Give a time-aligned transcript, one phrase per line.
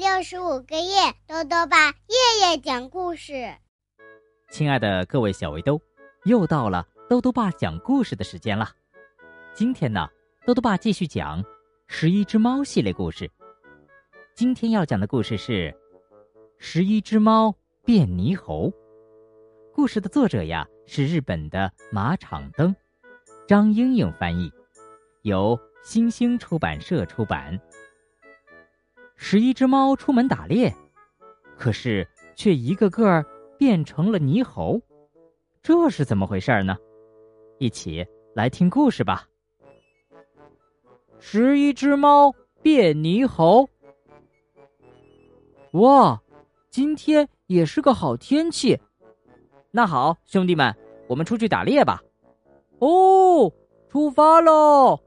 [0.00, 3.54] 六十五个夜，豆豆爸夜夜讲故事。
[4.50, 5.78] 亲爱的各位小围兜，
[6.24, 8.66] 又到了豆豆爸讲故事的时间了。
[9.52, 10.08] 今天呢，
[10.46, 11.44] 豆豆爸继续讲
[11.86, 13.30] 《十一只猫》系列故事。
[14.34, 15.70] 今天要讲的故事是
[16.56, 17.54] 《十一只猫
[17.84, 18.68] 变猕猴》。
[19.74, 22.74] 故事的作者呀是日本的马场灯，
[23.46, 24.50] 张英英翻译，
[25.24, 27.60] 由新星出版社出版。
[29.22, 30.74] 十一只猫出门打猎，
[31.58, 33.22] 可是却一个个
[33.58, 34.80] 变成了猕猴，
[35.62, 36.74] 这是怎么回事呢？
[37.58, 39.28] 一起来听故事吧。
[41.18, 43.68] 十一只猫变猕猴。
[45.72, 46.18] 哇，
[46.70, 48.76] 今天也是个好天气。
[49.70, 50.74] 那好，兄弟们，
[51.06, 52.02] 我们出去打猎吧。
[52.78, 53.52] 哦，
[53.90, 54.98] 出发喽！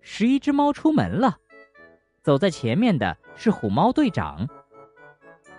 [0.00, 1.36] 十一只猫出门了。
[2.22, 4.46] 走在前面的是虎猫队长。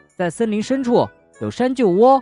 [0.07, 1.07] 在森林深处
[1.41, 2.21] 有山鹫窝。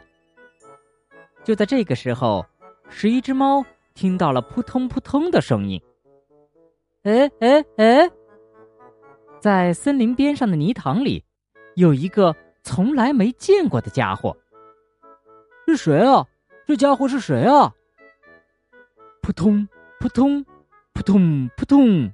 [1.44, 2.46] 就在这个时候，
[2.90, 5.82] 十一只猫听到了扑通扑通的声音。
[7.04, 8.10] 哎哎哎！
[9.40, 11.24] 在森林边上的泥塘里，
[11.76, 14.36] 有一个从来没见过的家伙。
[15.66, 16.26] 是谁啊？
[16.66, 17.74] 这家伙是谁啊？
[19.22, 19.68] 扑通
[20.00, 20.46] 扑通
[20.94, 22.12] 扑通扑通！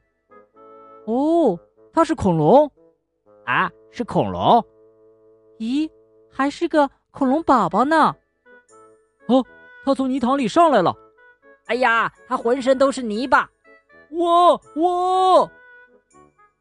[1.05, 1.59] 哦。
[1.95, 2.69] 它是恐龙，
[3.45, 4.61] 啊，是恐龙，
[5.59, 5.89] 咦，
[6.29, 8.13] 还是个恐龙宝宝呢？
[9.29, 9.41] 哦，
[9.85, 10.93] 它从泥塘里上来了，
[11.67, 13.49] 哎呀，它浑身都是泥巴，
[14.09, 15.49] 哇哇！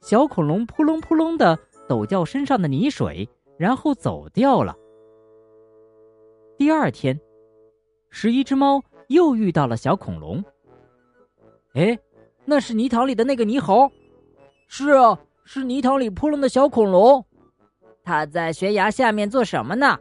[0.02, 4.76] 小恐龙扑棱扑棱的抖掉身上的泥水，然后走掉了。
[6.56, 7.20] 第二天，
[8.08, 10.44] 十一只猫又遇到了小恐龙。
[11.74, 11.98] 哎，
[12.44, 13.90] 那是泥塘里的那个泥猴。
[14.66, 17.24] 是啊，是泥塘里扑棱的小恐龙，
[18.02, 19.98] 它在悬崖下面做什么呢？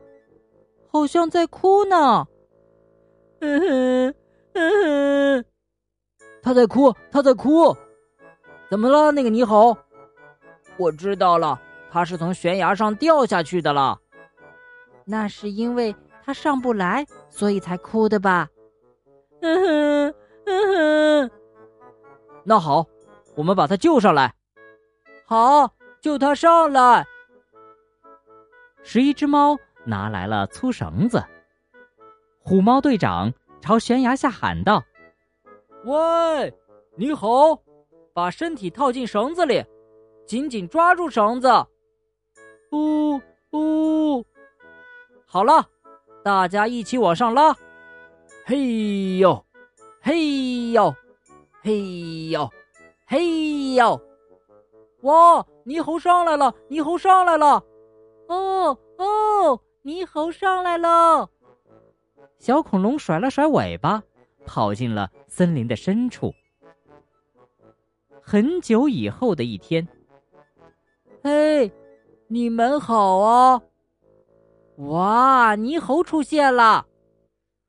[0.92, 2.26] 好像在哭呢。
[3.40, 4.16] 嗯哼，
[4.54, 5.46] 嗯哼，
[6.42, 7.76] 他在哭，他在哭。
[8.70, 9.76] 怎么了，那个泥猴？
[10.78, 11.60] 我知道了，
[11.92, 14.00] 他是从悬崖上掉下去的了。
[15.06, 18.48] 那是因为他上不来，所以才哭的吧？
[19.42, 21.32] 嗯哼，嗯哼。
[22.44, 22.86] 那好，
[23.36, 24.34] 我们把他救上来。
[25.26, 27.06] 好，救他上来。
[28.84, 31.24] 十一只猫拿来了粗绳子。
[32.40, 34.84] 虎猫队长朝悬崖下喊道
[35.86, 36.54] ：“喂，
[36.96, 37.58] 你好，
[38.14, 39.64] 把身体套进绳子里，
[40.28, 41.50] 紧紧抓住绳子。”
[42.74, 44.26] 呜呜，
[45.26, 45.66] 好了，
[46.24, 47.56] 大家一起往上拉。
[48.46, 49.46] 嘿呦，
[50.02, 50.94] 嘿呦，
[51.62, 52.50] 嘿呦，
[53.06, 54.02] 嘿呦。
[55.04, 55.46] 哇！
[55.66, 56.54] 猕猴上来了！
[56.70, 57.64] 猕猴上来了！
[58.28, 59.60] 哦哦！
[59.84, 61.30] 猕猴上来了！
[62.40, 64.04] 小恐龙甩了甩尾巴，
[64.46, 66.34] 跑进了森林的深处。
[68.22, 69.88] 很久以后的一天，
[71.22, 71.72] 嘿，
[72.28, 73.62] 你们好啊！
[74.78, 76.86] 哇，猕猴出现了！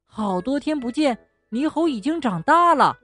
[0.06, 1.18] 好多天不见，
[1.50, 2.96] 猕猴已经长大了。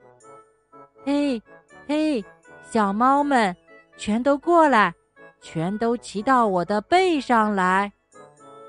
[1.04, 1.42] 嘿，
[1.88, 2.24] 嘿，
[2.62, 3.56] 小猫们。
[4.00, 4.94] 全都过来，
[5.43, 7.93] 全都骑到我的背上来。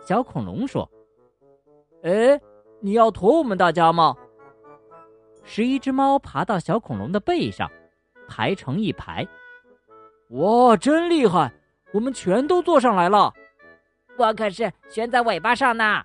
[0.03, 0.91] 小恐龙说
[2.03, 2.37] ：“哎，
[2.81, 4.13] 你要驮我们大家吗？”
[5.45, 7.71] 十一只猫爬到小恐龙的背上，
[8.27, 9.25] 排成一排。
[10.31, 11.49] 哇，真厉害！
[11.93, 13.33] 我们全都坐上来了。
[14.17, 16.03] 我可是悬在尾巴上呢。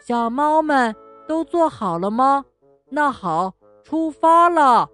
[0.00, 0.96] 小猫们
[1.28, 2.46] 都坐好了吗？
[2.88, 3.52] 那好，
[3.84, 4.88] 出发了。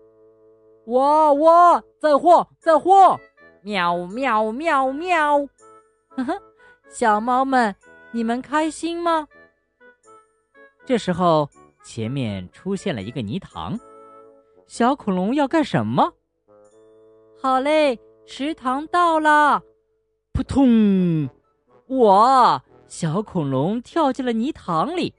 [0.87, 3.19] 哇哇，在晃，在晃，
[3.63, 5.39] 喵喵喵喵，
[6.09, 6.43] 呵呵，
[6.91, 7.75] 小猫们，
[8.11, 9.29] 你们开心吗？
[10.85, 11.49] 这时候，
[11.85, 13.79] 前面出现了一个泥塘，
[14.67, 16.13] 小恐龙要干什么？
[17.41, 19.63] 好嘞，池塘到了，
[20.33, 21.29] 扑通！
[21.89, 25.15] 哇，小恐龙跳进了泥塘里，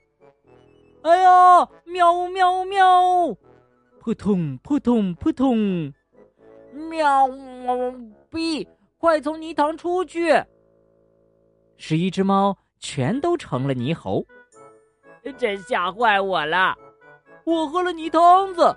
[1.04, 3.36] 哎呀，喵喵喵！
[4.04, 5.94] 扑通扑通扑通，
[6.74, 7.26] 喵！
[8.30, 8.68] 逼，
[8.98, 10.44] 快从泥塘出去！
[11.78, 14.28] 十一只猫全都成了泥猴，
[15.38, 16.78] 真吓坏我了！
[17.46, 18.76] 我喝了泥汤子，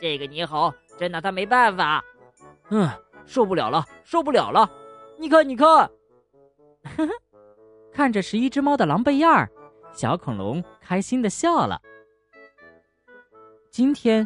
[0.00, 2.00] 这个泥猴真拿他没办法。
[2.70, 2.88] 嗯，
[3.26, 4.70] 受不了了，受不了了！
[5.18, 5.90] 你看，你看，呵
[7.04, 7.08] 呵，
[7.92, 9.50] 看着十一只猫的狼狈样儿，
[9.92, 11.82] 小恐龙开心的笑了。
[13.72, 14.24] 今天。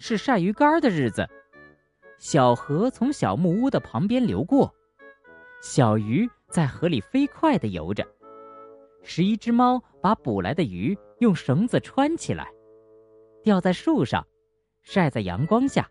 [0.00, 1.28] 是晒鱼干的日子，
[2.18, 4.74] 小河从小木屋的旁边流过，
[5.60, 8.02] 小鱼在河里飞快地游着。
[9.02, 12.50] 十一只猫把捕来的鱼用绳子穿起来，
[13.42, 14.26] 吊在树上，
[14.82, 15.86] 晒在阳光下。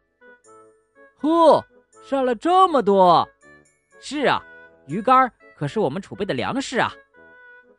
[1.17, 1.63] 呵，
[2.03, 3.29] 晒了这么多！
[3.99, 4.41] 是啊，
[4.87, 6.91] 鱼干可是我们储备的粮食啊！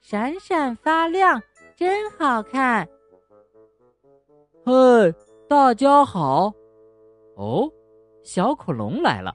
[0.00, 1.42] 闪闪发亮，
[1.74, 2.88] 真好看。
[4.64, 5.12] 嘿，
[5.50, 6.54] 大家好！
[7.34, 7.68] 哦，
[8.22, 9.34] 小恐龙来了。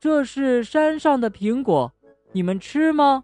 [0.00, 1.92] 这是山上的苹果，
[2.32, 3.22] 你们吃吗？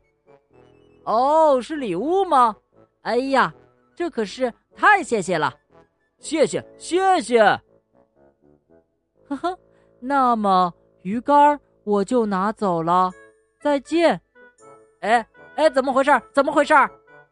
[1.03, 2.55] 哦，是礼物吗？
[3.01, 3.53] 哎呀，
[3.97, 5.53] 这可是太谢谢了！
[6.21, 7.43] 谢谢，谢谢。
[9.27, 9.59] 呵呵，
[9.99, 13.11] 那么鱼竿我就拿走了，
[13.61, 14.21] 再见。
[15.01, 15.27] 哎
[15.57, 16.13] 哎，怎么回事？
[16.33, 16.75] 怎么回事？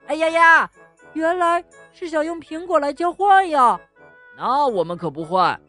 [0.09, 0.71] 哎呀呀，
[1.13, 3.81] 原来是想用苹果来交换呀！
[4.43, 5.61] 那我们可不换。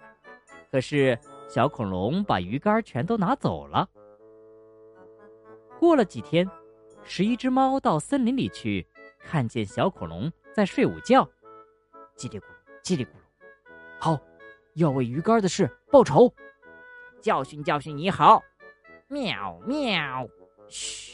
[0.71, 1.19] 可是
[1.49, 3.85] 小恐龙把鱼竿全都拿走了。
[5.77, 6.49] 过了几天，
[7.03, 8.87] 十一只猫到森林里去，
[9.19, 11.27] 看见小恐龙在睡午觉，
[12.15, 12.45] 叽里咕噜，
[12.81, 13.11] 叽里咕噜。
[13.99, 14.17] 好，
[14.75, 16.33] 要为鱼竿的事报仇，
[17.19, 18.41] 教训教训你好。
[19.09, 20.25] 喵喵，
[20.69, 21.11] 嘘。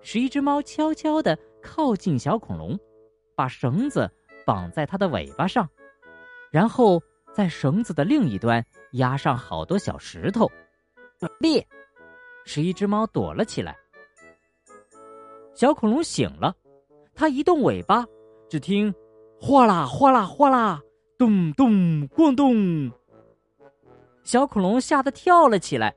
[0.00, 2.78] 十一只猫悄悄地靠近小恐龙，
[3.36, 4.10] 把绳子
[4.46, 5.68] 绑在它的尾巴上，
[6.54, 7.02] 然后。
[7.36, 10.48] 在绳子的另一端压上好多小石头，
[11.18, 11.66] 准备。
[12.44, 13.76] 十一只猫躲了起来。
[15.52, 16.54] 小恐龙醒了，
[17.12, 18.06] 它一动尾巴，
[18.48, 18.94] 只听
[19.40, 20.80] 哗啦哗啦哗啦，
[21.18, 22.88] 咚咚咣咚。
[24.22, 25.92] 小恐龙吓得跳了起来，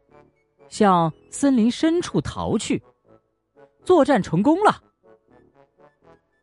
[0.69, 2.81] 向森林深处逃去。
[3.85, 4.81] 作战成功了。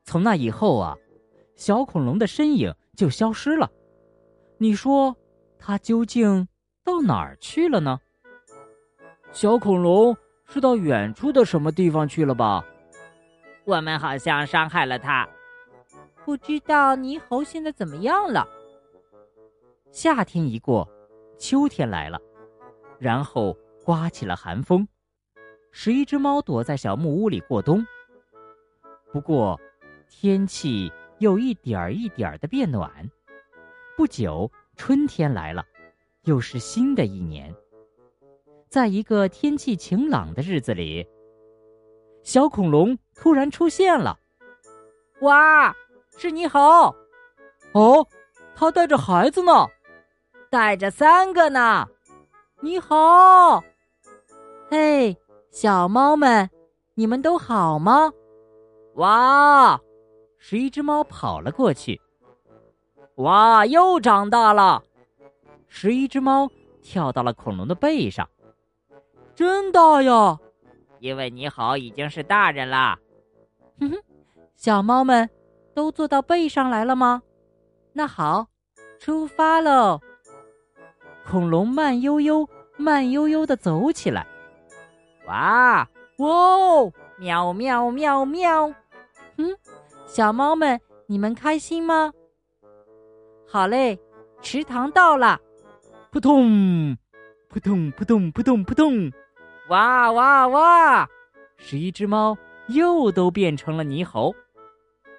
[0.05, 0.96] 从那以后啊，
[1.56, 3.69] 小恐龙的身影就消失了。
[4.56, 5.16] 你说，
[5.58, 6.46] 它究竟
[6.84, 8.00] 到哪儿去了呢？
[9.32, 10.16] 小恐龙
[10.46, 12.64] 是到远处的什么地方去了吧？
[13.64, 15.28] 我们好像伤害了它，
[16.24, 18.46] 不知道猕猴现在怎么样了。
[19.90, 20.88] 夏天一过，
[21.38, 22.20] 秋天来了，
[22.98, 24.86] 然后刮起了寒风，
[25.72, 27.84] 十一只猫躲在小木屋里过冬。
[29.12, 29.60] 不过，
[30.08, 33.10] 天气又一点儿一点儿的变暖。
[33.96, 35.64] 不久，春天来了，
[36.23, 37.55] 又是新的一年。
[38.69, 41.06] 在一个天气晴朗的日子里，
[42.25, 44.19] 小恐龙突然出现了。
[45.20, 45.73] 哇，
[46.19, 46.93] 是你好！
[47.73, 48.05] 哦，
[48.56, 49.69] 他带着孩子呢，
[50.50, 51.87] 带着三个呢。
[52.62, 53.62] 你好，
[54.70, 55.17] 嘿，
[55.52, 56.50] 小猫们，
[56.94, 58.12] 你们都好吗？
[58.94, 59.81] 哇，
[60.37, 62.00] 十一只猫跑了过去。
[63.16, 64.82] 哇，又长大了！
[65.69, 66.50] 十一只猫
[66.82, 68.28] 跳到了恐龙的背上，
[69.34, 70.38] 真大呀！
[70.99, 72.99] 因为你好已经是大人啦。
[73.78, 73.96] 哼哼，
[74.56, 75.28] 小猫们
[75.75, 77.22] 都坐到背上来了吗？
[77.93, 78.49] 那好，
[78.99, 80.00] 出发喽！
[81.25, 84.26] 恐龙慢悠悠、慢悠悠的走起来。
[85.26, 85.88] 哇
[86.19, 86.93] 哦！
[87.16, 88.72] 喵喵喵喵！
[89.37, 89.56] 嗯，
[90.06, 92.12] 小猫们，你们开心吗？
[93.54, 93.96] 好嘞，
[94.42, 95.40] 池塘到了，
[96.11, 96.99] 扑通，
[97.49, 99.12] 扑通，扑通，扑通，扑通，
[99.68, 101.08] 哇哇哇！
[101.56, 104.34] 十一只猫又都变成了泥猴，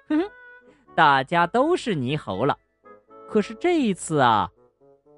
[0.06, 0.30] 哼哼，
[0.94, 2.54] 大家都是泥猴了。
[3.26, 4.50] 可是这一次啊，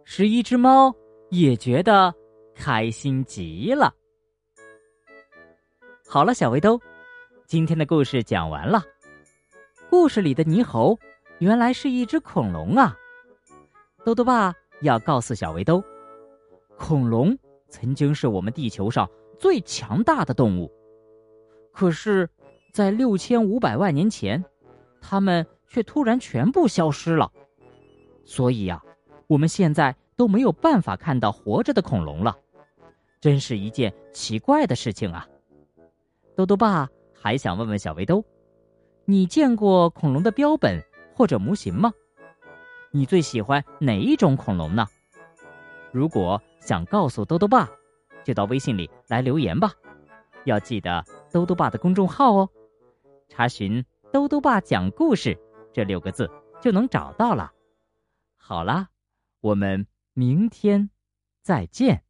[0.05, 0.95] 十一只猫
[1.31, 2.15] 也觉得
[2.55, 3.93] 开心极了。
[6.09, 6.81] 好了，小围兜，
[7.49, 8.81] 今天的故事讲完了。
[9.91, 10.97] 故事里的猕猴
[11.41, 12.97] 原来是一只恐龙啊。
[14.05, 15.83] 豆豆爸要告诉小围兜，
[16.77, 17.37] 恐龙
[17.69, 20.71] 曾经是我们地球上最强大的动物，
[21.73, 22.29] 可是，
[22.73, 24.43] 在六千五百万年前，
[25.01, 27.31] 它们却突然全部消失了。
[28.25, 28.83] 所以呀，
[29.27, 32.37] 我们现在都没有办法看到活着的恐龙了，
[33.21, 35.29] 真是一件奇怪的事情啊！
[36.37, 38.25] 豆豆爸还想问问小围兜，
[39.05, 40.83] 你见过恐龙的标本
[41.15, 41.93] 或者模型吗？
[42.91, 44.87] 你最喜欢哪一种恐龙呢？
[45.93, 47.69] 如果想告诉兜兜爸，
[48.25, 49.73] 就到微信里来留言吧。
[50.45, 52.49] 要记得兜兜爸的公众号哦，
[53.29, 55.39] 查询“兜兜爸讲故事”
[55.73, 56.31] 这六个字
[56.61, 57.53] 就能找到了。
[58.37, 58.89] 好啦，
[59.41, 60.91] 我们明天
[61.43, 62.08] 再见。